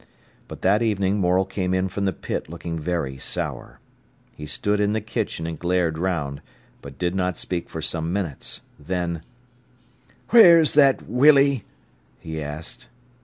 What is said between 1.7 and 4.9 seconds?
in from the pit looking very sour. He stood